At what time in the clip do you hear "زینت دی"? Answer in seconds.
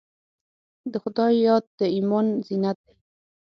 2.45-2.95